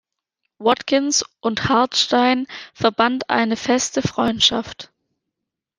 Watkins 0.57 1.23
und 1.41 1.69
Hartstein 1.69 2.47
verband 2.73 3.29
eine 3.29 3.55
feste 3.55 4.01
Freundschaft. 4.01 4.91